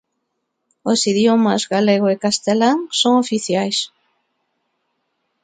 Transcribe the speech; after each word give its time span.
Os 0.91 0.99
idiomas 1.11 1.61
galego 1.73 2.05
e 2.13 2.21
castelán 2.25 2.77
son 3.01 3.13
oficiais. 3.23 3.77